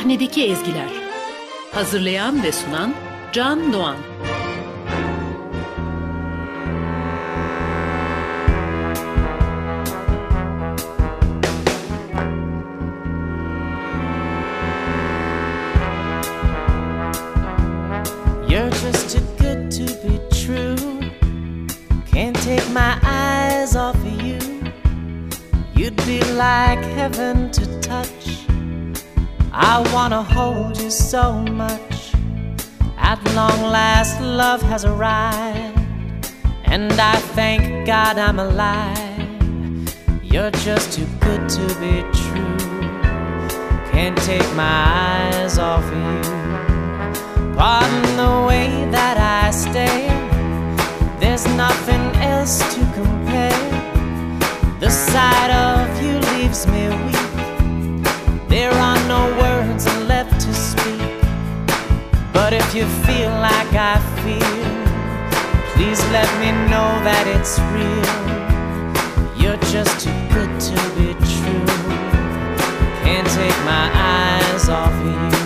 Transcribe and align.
Sahnedeki 0.00 0.44
Ezgiler 0.44 0.88
Hazırlayan 1.72 2.42
ve 2.42 2.52
sunan 2.52 2.94
Can 3.32 3.72
Doğan 3.72 3.96
You're 18.48 18.70
just 18.70 19.10
too 19.10 19.20
good 19.38 19.70
to 19.70 19.84
be 19.84 20.18
true. 20.46 20.76
Can't 22.12 22.36
take 22.44 22.68
my 22.72 22.94
eyes 23.04 23.76
off 23.76 23.96
of 23.96 24.22
you. 24.22 24.38
You'd 25.76 25.96
be 25.96 26.20
like 26.20 26.84
heaven 26.84 27.50
to 27.52 27.80
touch. 27.80 28.49
I 29.62 29.80
wanna 29.92 30.22
hold 30.22 30.80
you 30.80 30.90
so 30.90 31.34
much. 31.34 32.14
At 32.96 33.22
long 33.34 33.62
last, 33.70 34.18
love 34.22 34.62
has 34.62 34.86
arrived. 34.86 35.78
And 36.64 36.90
I 36.92 37.16
thank 37.36 37.86
God 37.86 38.16
I'm 38.16 38.38
alive. 38.38 39.20
You're 40.22 40.50
just 40.50 40.94
too 40.94 41.06
good 41.20 41.46
to 41.56 41.66
be 41.78 41.94
true. 42.20 42.56
Can't 43.92 44.16
take 44.22 44.48
my 44.54 44.78
eyes 45.34 45.58
off 45.58 45.84
of 45.84 46.24
you. 46.24 47.54
Pardon 47.54 48.16
the 48.16 48.46
way 48.48 48.88
that 48.90 49.16
I 49.18 49.50
stare. 49.50 50.16
There's 51.20 51.46
nothing 51.64 52.04
else 52.32 52.58
to 52.74 52.80
compare. 52.94 53.68
The 54.80 54.88
sight 54.88 55.50
of 55.50 56.02
you 56.02 56.14
leaves 56.32 56.66
me 56.66 56.88
weak. 57.04 57.20
There 58.48 58.72
are 58.72 58.99
if 62.70 62.76
you 62.76 62.86
feel 63.04 63.30
like 63.30 63.72
I 63.74 63.98
feel, 64.22 64.60
please 65.74 66.00
let 66.12 66.28
me 66.38 66.52
know 66.70 66.90
that 67.02 67.26
it's 67.26 67.58
real. 67.74 68.06
You're 69.36 69.58
just 69.72 70.04
too 70.04 70.12
good 70.32 70.60
to 70.60 70.76
be 70.94 71.14
true. 71.34 71.66
Can't 73.02 73.26
take 73.26 73.58
my 73.64 73.90
eyes 73.92 74.68
off 74.68 74.92
of 74.92 75.34
you. 75.34 75.39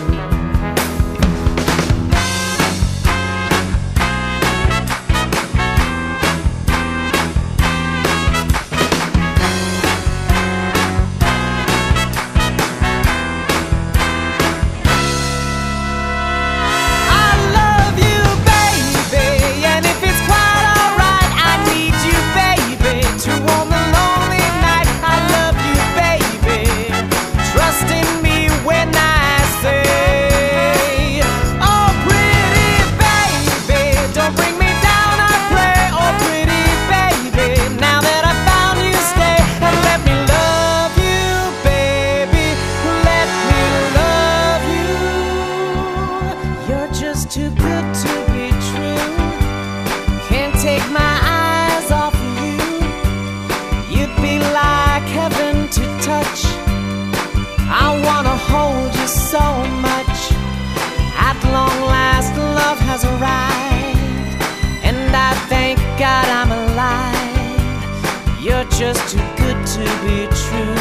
Just 68.78 69.08
too 69.08 69.18
good 69.36 69.66
to 69.66 69.84
be 70.02 70.26
true. 70.34 70.74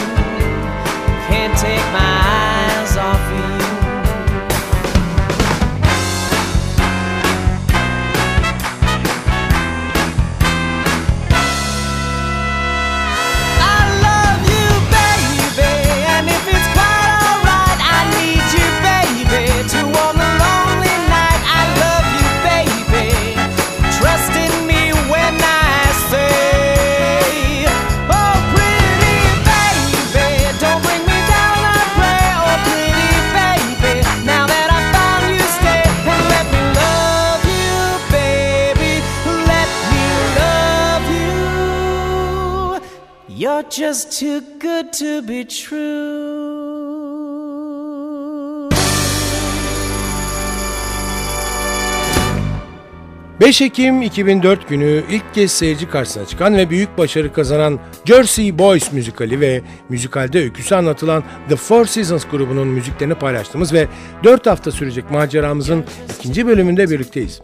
Can't 1.27 1.55
take 1.59 1.85
my 1.93 1.99
eyes 1.99 2.42
You're 43.63 43.72
just 43.72 44.19
too 44.19 44.41
good 44.59 44.91
to 44.94 45.22
be 45.28 45.46
true. 45.46 46.34
5 53.40 53.62
Ekim 53.62 54.02
2004 54.02 54.69
günü 54.69 55.03
ilk 55.12 55.34
kez 55.34 55.52
seyirci 55.52 55.90
karşısına 55.90 56.25
çıkan 56.25 56.57
ve 56.57 56.69
büyük 56.69 56.97
başarı 56.97 57.34
kazanan 57.34 57.79
Jersey 58.06 58.59
Boys 58.59 58.91
müzikali 58.91 59.40
ve 59.40 59.62
müzikalde 59.90 60.40
öyküsü 60.40 60.75
anlatılan 60.75 61.23
The 61.50 61.56
Four 61.56 61.85
Seasons 61.85 62.25
grubunun 62.31 62.68
müziklerini 62.68 63.16
paylaştığımız 63.16 63.73
ve 63.73 63.88
4 64.23 64.46
hafta 64.46 64.72
sürecek 64.72 65.12
maceramızın 65.12 65.85
ikinci 66.19 66.47
bölümünde 66.47 66.90
birlikteyiz. 66.90 67.41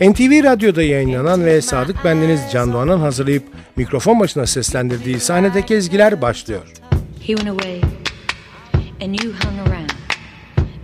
NTV 0.00 0.44
Radyo'da 0.44 0.82
yayınlanan 0.82 1.44
ve 1.44 1.62
Sadık 1.62 2.04
Bendeniz 2.04 2.40
Can 2.52 2.72
Doğan'ın 2.72 3.00
hazırlayıp 3.00 3.42
mikrofon 3.76 4.20
başına 4.20 4.46
seslendirdiği 4.46 5.20
sahnedeki 5.20 5.74
ezgiler 5.74 6.22
başlıyor. 6.22 6.62
He 7.26 7.36
went 7.36 7.48
away, 7.48 7.80
and 9.02 9.14
you 9.14 9.32
hung 9.32 9.68
around 9.68 9.90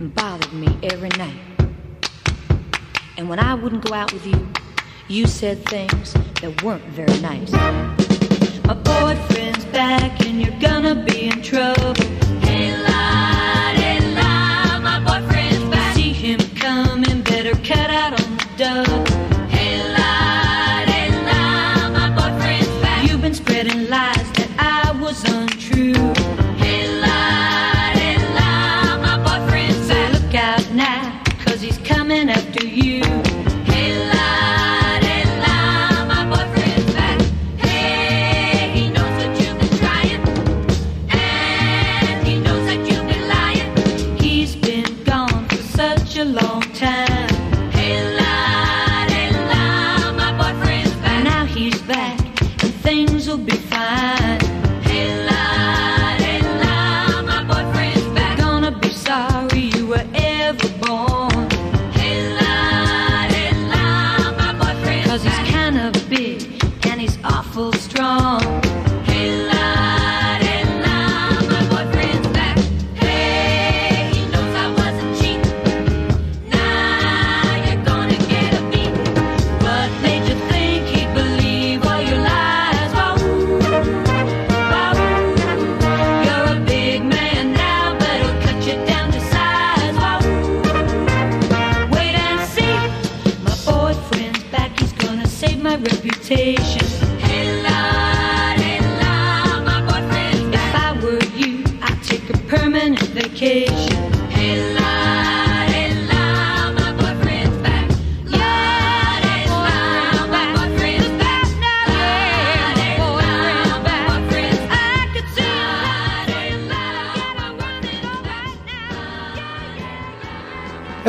and 0.01 0.15
bothered 0.15 0.53
me 0.53 0.87
every 0.87 1.09
night. 1.09 1.61
And 3.19 3.27
when 3.27 3.39
I 3.39 3.61
wouldn't 3.61 3.89
go 3.89 3.95
out 3.95 4.11
with 4.11 4.25
you, 4.25 4.39
you 5.09 5.27
said 5.27 5.57
things 5.65 6.13
that 6.13 6.63
weren't 6.63 6.85
very 6.95 7.21
nice. 7.21 7.51
My 8.65 8.73
boyfriend's 8.73 9.65
back, 9.65 10.25
and 10.25 10.41
you're 10.41 10.59
gonna 10.61 11.05
be 11.05 11.21
in 11.21 11.41
trouble. 11.41 12.36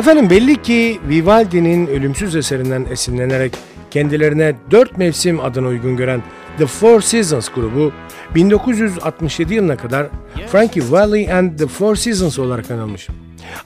Efendim 0.09 0.29
belli 0.29 0.61
ki 0.61 0.99
Vivaldi'nin 1.09 1.87
ölümsüz 1.87 2.35
eserinden 2.35 2.85
esinlenerek 2.91 3.53
kendilerine 3.91 4.55
dört 4.71 4.97
mevsim 4.97 5.39
adına 5.39 5.67
uygun 5.67 5.97
gören 5.97 6.23
The 6.57 6.65
Four 6.65 7.01
Seasons 7.01 7.49
grubu 7.49 7.91
1967 8.35 9.53
yılına 9.53 9.77
kadar 9.77 10.07
Frankie 10.51 10.91
Valli 10.91 11.33
and 11.33 11.57
the 11.57 11.67
Four 11.67 11.95
Seasons 11.95 12.39
olarak 12.39 12.71
anılmış. 12.71 13.07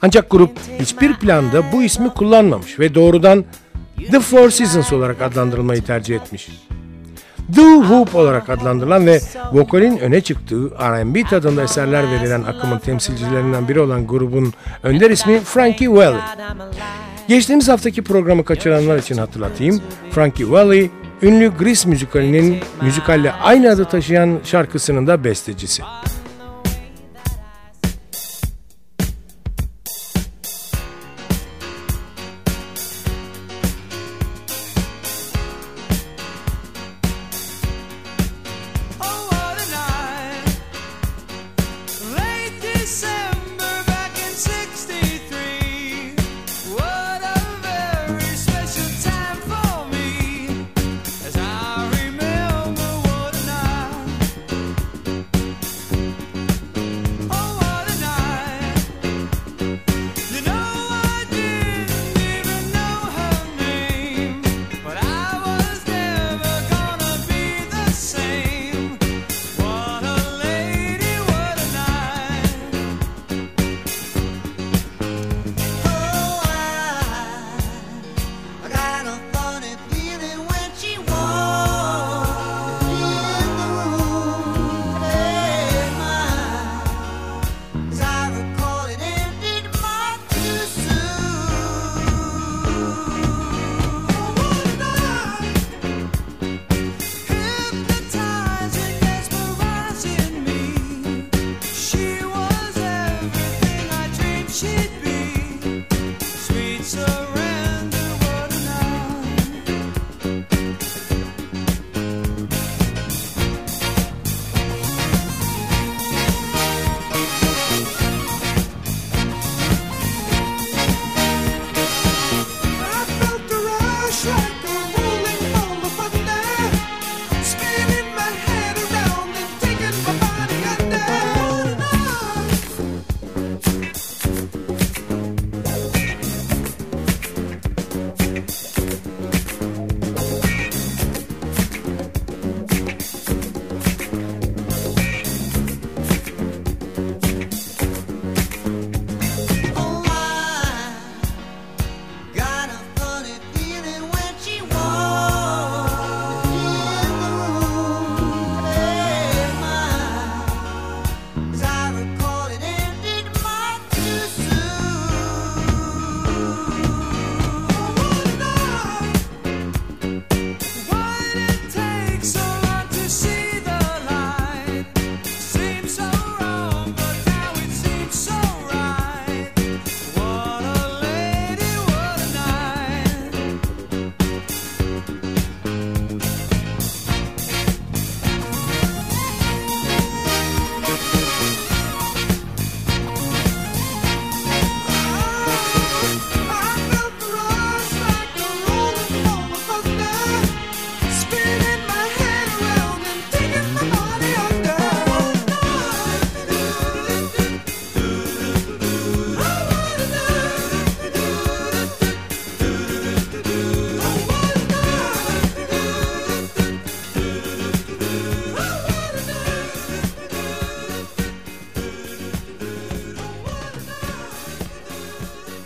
Ancak 0.02 0.30
grup 0.30 0.50
hiçbir 0.80 1.14
planda 1.14 1.72
bu 1.72 1.82
ismi 1.82 2.08
kullanmamış 2.08 2.78
ve 2.78 2.94
doğrudan 2.94 3.44
The 4.10 4.20
Four 4.20 4.50
Seasons 4.50 4.92
olarak 4.92 5.22
adlandırılmayı 5.22 5.82
tercih 5.82 6.16
etmiş. 6.16 6.48
The 7.52 7.60
Whoop 7.62 8.14
olarak 8.14 8.50
adlandırılan 8.50 9.06
ve 9.06 9.20
vokalin 9.52 9.98
öne 9.98 10.20
çıktığı 10.20 10.70
R&B 10.70 11.24
tadında 11.24 11.62
eserler 11.62 12.10
verilen 12.10 12.42
akımın 12.42 12.78
temsilcilerinden 12.78 13.68
biri 13.68 13.80
olan 13.80 14.06
grubun 14.06 14.52
önder 14.82 15.10
ismi 15.10 15.40
Frankie 15.40 15.90
Valli. 15.90 16.18
Geçtiğimiz 17.28 17.68
haftaki 17.68 18.02
programı 18.04 18.44
kaçıranlar 18.44 18.98
için 18.98 19.16
hatırlatayım. 19.16 19.80
Frankie 20.10 20.50
Valli, 20.50 20.90
ünlü 21.22 21.52
Grease 21.58 21.88
müzikalinin 21.88 22.58
müzikalle 22.82 23.32
aynı 23.32 23.70
adı 23.70 23.84
taşıyan 23.84 24.38
şarkısının 24.44 25.06
da 25.06 25.24
bestecisi. 25.24 25.82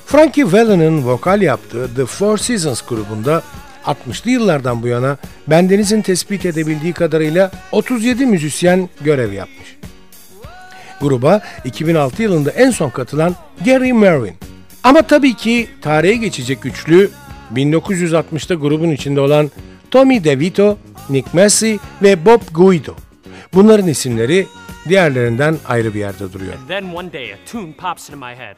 Frankie 0.08 0.52
Valli'nin 0.52 1.04
vokal 1.06 1.42
yaptığı 1.42 1.94
The 1.94 2.06
Four 2.06 2.38
Seasons 2.38 2.82
grubunda 2.82 3.42
60'lı 3.84 4.30
yıllardan 4.30 4.82
bu 4.82 4.86
yana 4.86 5.16
bendenizin 5.46 6.02
tespit 6.02 6.46
edebildiği 6.46 6.92
kadarıyla 6.92 7.50
37 7.72 8.26
müzisyen 8.26 8.88
görev 9.00 9.32
yapmış. 9.32 9.76
Gruba 11.00 11.40
2006 11.64 12.22
yılında 12.22 12.50
en 12.50 12.70
son 12.70 12.90
katılan 12.90 13.34
Gary 13.64 13.92
Mervin. 13.92 14.34
Ama 14.82 15.02
tabii 15.02 15.34
ki 15.34 15.68
tarihe 15.82 16.16
geçecek 16.16 16.66
üçlü 16.66 17.10
1960'ta 17.54 18.54
grubun 18.54 18.90
içinde 18.90 19.20
olan 19.20 19.50
Tommy 19.90 20.24
DeVito, 20.24 20.78
Nick 21.10 21.28
Massey 21.32 21.78
ve 22.02 22.26
Bob 22.26 22.40
Guido. 22.54 22.94
Bunların 23.54 23.88
isimleri 23.88 24.46
diğerlerinden 24.88 25.56
ayrı 25.66 25.94
bir 25.94 26.00
yerde 26.00 26.32
duruyor. 26.32 26.54
Then 26.68 26.94
one 26.94 27.12
day 27.12 27.32
a 27.32 27.36
tune 27.52 27.72
pops 27.72 28.10
into 28.10 28.26
my 28.26 28.34
head. 28.34 28.56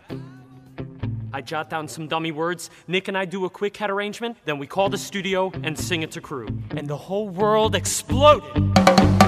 I 1.33 1.41
jot 1.41 1.71
down 1.71 1.89
some 1.89 2.09
dummy 2.09 2.33
words, 2.33 2.71
Nick 2.89 3.09
and 3.09 3.17
I 3.17 3.25
do 3.25 3.45
a 3.45 3.51
quick 3.51 3.77
head 3.77 3.91
arrangement, 3.91 4.37
then 4.45 4.59
we 4.59 4.67
call 4.67 4.89
the 4.89 4.99
studio 4.99 5.53
and 5.63 5.79
sing 5.79 6.03
it 6.03 6.11
to 6.13 6.21
crew. 6.21 6.49
And 6.71 6.89
the 6.89 6.97
whole 6.97 7.29
world 7.29 7.75
exploded. 7.75 9.20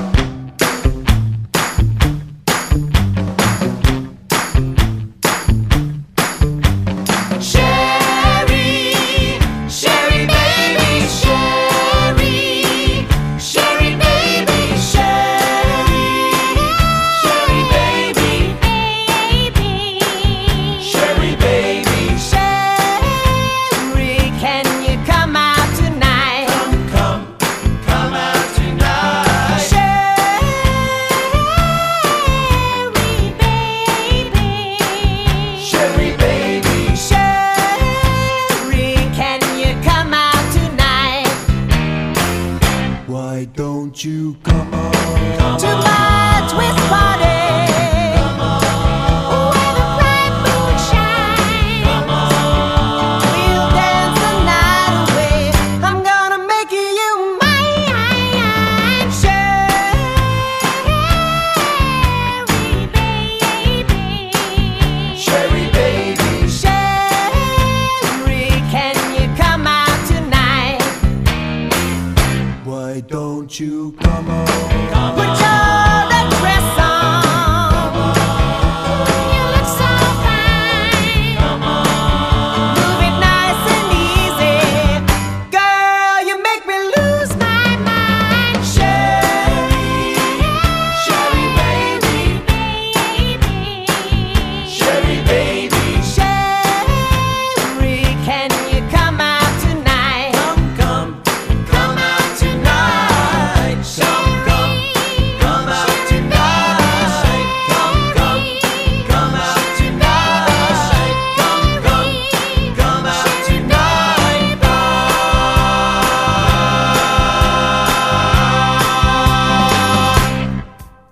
Won't 73.43 73.59
you 73.59 73.91
come 73.99 74.31
on? 74.31 74.47
Come 74.93 75.19
on. 75.19 75.52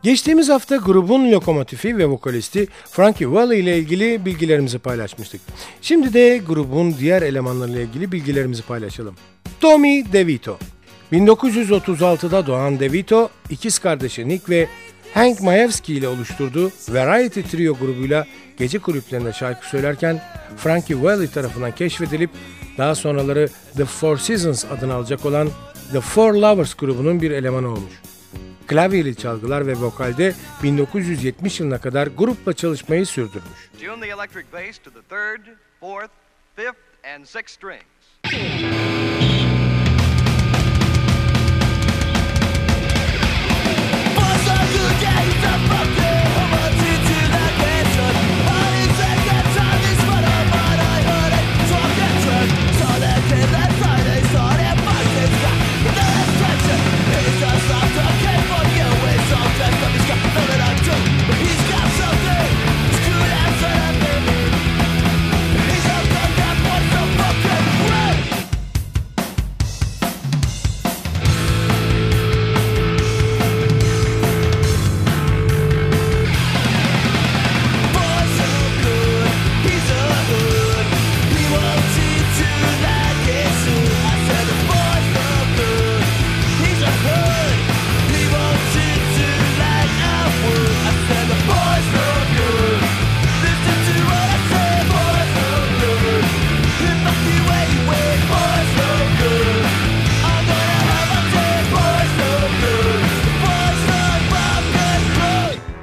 Geçtiğimiz 0.03 0.49
hafta 0.49 0.77
grubun 0.77 1.33
lokomotifi 1.33 1.99
ve 1.99 2.07
vokalisti 2.07 2.69
Frankie 2.91 3.31
Valli 3.31 3.57
ile 3.57 3.79
ilgili 3.79 4.25
bilgilerimizi 4.25 4.79
paylaşmıştık. 4.79 5.41
Şimdi 5.83 6.13
de 6.13 6.39
grubun 6.39 6.95
diğer 6.99 7.23
elemanlarıyla 7.23 7.81
ilgili 7.81 8.13
bilgilerimizi 8.13 8.63
paylaşalım. 8.63 9.15
Tommy 9.61 10.13
DeVito 10.13 10.59
1936'da 11.13 12.47
doğan 12.47 12.81
DeVito, 12.81 13.29
ikiz 13.51 13.79
kardeşi 13.79 14.29
Nick 14.29 14.49
ve 14.49 14.69
Hank 15.15 15.41
Majewski 15.41 15.95
ile 15.95 16.09
oluşturduğu 16.09 16.71
Variety 16.89 17.41
Trio 17.41 17.75
grubuyla 17.75 18.27
gece 18.59 18.79
kulüplerinde 18.79 19.33
şarkı 19.33 19.69
söylerken 19.69 20.23
Frankie 20.57 21.03
Valli 21.03 21.31
tarafından 21.31 21.75
keşfedilip 21.75 22.31
daha 22.79 22.95
sonraları 22.95 23.49
The 23.77 23.85
Four 23.85 24.17
Seasons 24.17 24.65
adını 24.65 24.95
alacak 24.95 25.27
olan 25.27 25.49
The 25.93 26.01
Four 26.01 26.35
Lovers 26.35 26.75
grubunun 26.75 27.23
bir 27.23 27.31
elemanı 27.31 27.69
olmuş. 27.69 28.00
Klavyeli 28.71 29.17
çalgılar 29.17 29.67
ve 29.67 29.77
vokalde 29.77 30.35
1970 30.63 31.61
yılına 31.61 31.81
kadar 31.81 32.07
grupla 32.07 32.53
çalışmayı 32.53 33.07
sürdürmüş. 33.07 33.71
Tune 33.81 34.01
the 34.01 34.07
electric 34.07 34.47
bass 34.53 34.79
to 34.79 34.91
the 34.91 35.03
third, 35.09 35.47
fourth, 35.81 36.11
fifth, 36.57 37.07
and 37.15 37.25
sixth 37.25 37.59
strings. 37.59 39.00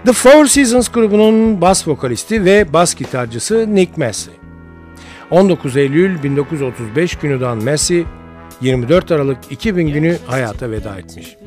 The 0.07 0.13
Four 0.13 0.45
Seasons 0.45 0.89
grubunun 0.89 1.61
bas 1.61 1.87
vokalisti 1.87 2.45
ve 2.45 2.73
bas 2.73 2.95
gitarcısı 2.95 3.75
Nick 3.75 3.91
Massey. 3.97 4.33
19 5.31 5.77
Eylül 5.77 6.23
1935 6.23 7.15
günü 7.15 7.39
doğan 7.41 7.63
Massey, 7.63 8.05
24 8.61 9.11
Aralık 9.11 9.37
2000 9.49 9.87
günü 9.87 10.17
hayata 10.27 10.71
veda 10.71 10.97
etmiş. 10.97 11.37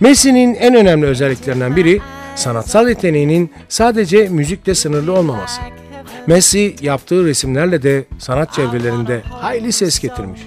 Massey'nin 0.00 0.54
en 0.54 0.74
önemli 0.74 1.06
özelliklerinden 1.06 1.76
biri 1.76 2.00
sanatsal 2.36 2.88
yeteneğinin 2.88 3.52
sadece 3.68 4.28
müzikle 4.28 4.74
sınırlı 4.74 5.12
olmaması. 5.12 5.60
Massey 6.26 6.76
yaptığı 6.80 7.26
resimlerle 7.26 7.82
de 7.82 8.04
sanat 8.18 8.52
çevrelerinde 8.52 9.22
hayli 9.30 9.72
ses 9.72 10.00
getirmiş. 10.00 10.40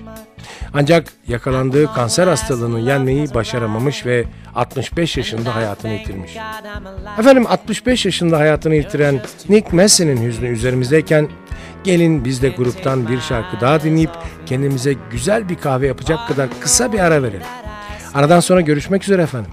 Ancak 0.79 1.13
yakalandığı 1.27 1.93
kanser 1.93 2.27
hastalığını 2.27 2.79
yenmeyi 2.79 3.33
başaramamış 3.33 4.05
ve 4.05 4.25
65 4.55 5.17
yaşında 5.17 5.55
hayatını 5.55 5.93
yitirmiş. 5.93 6.31
Efendim 7.19 7.47
65 7.47 8.05
yaşında 8.05 8.39
hayatını 8.39 8.75
yitiren 8.75 9.21
Nick 9.49 9.75
Massey'nin 9.75 10.23
hüznü 10.27 10.47
üzerimizdeyken 10.47 11.29
gelin 11.83 12.25
biz 12.25 12.41
de 12.41 12.49
gruptan 12.49 13.07
bir 13.07 13.19
şarkı 13.19 13.61
daha 13.61 13.83
dinleyip 13.83 14.11
kendimize 14.45 14.95
güzel 15.11 15.49
bir 15.49 15.55
kahve 15.55 15.87
yapacak 15.87 16.27
kadar 16.27 16.49
kısa 16.61 16.93
bir 16.93 16.99
ara 16.99 17.23
verelim. 17.23 17.47
Aradan 18.13 18.39
sonra 18.39 18.61
görüşmek 18.61 19.03
üzere 19.03 19.21
efendim. 19.21 19.51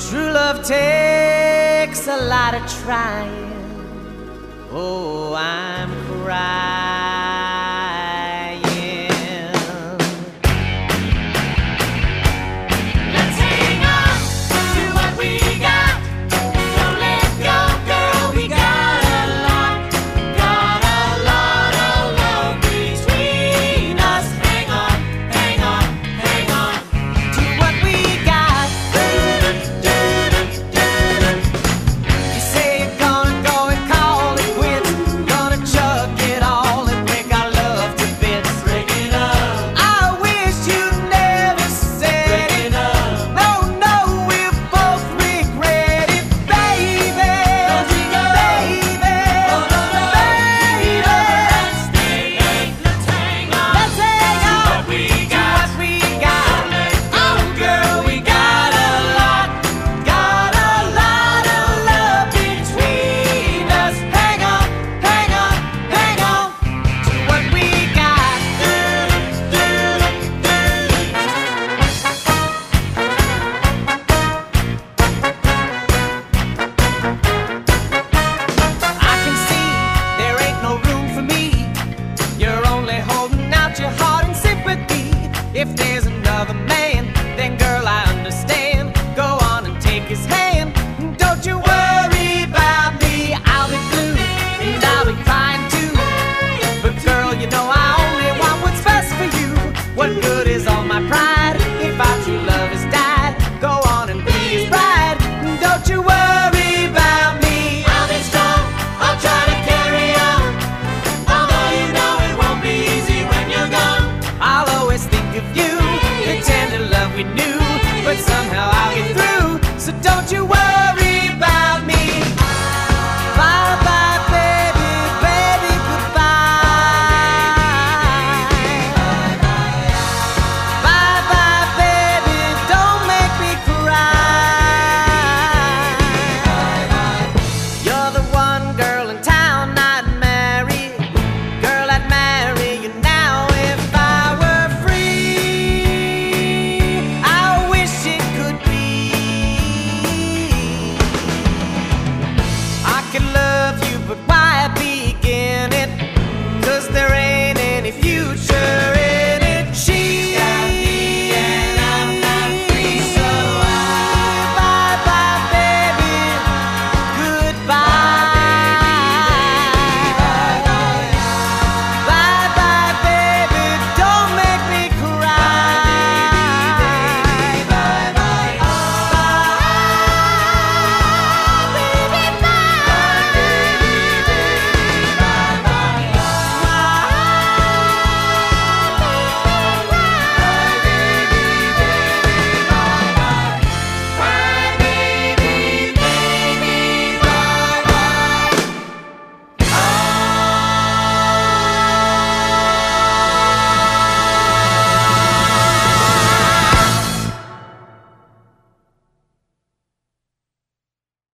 True 0.00 0.32
love 0.32 0.64
takes 0.66 2.08
a 2.08 2.16
lot 2.16 2.54
of 2.54 2.62
trying. 2.82 3.52
Oh, 4.72 5.32
I'm 5.34 5.90